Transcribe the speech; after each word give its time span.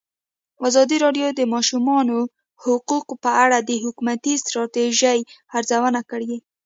ازادي 0.67 0.97
راډیو 1.05 1.27
د 1.31 1.37
د 1.39 1.41
ماشومانو 1.53 2.17
حقونه 2.63 3.15
په 3.23 3.31
اړه 3.43 3.57
د 3.61 3.71
حکومتي 3.83 4.33
ستراتیژۍ 4.43 5.19
ارزونه 5.57 6.01
کړې. 6.11 6.35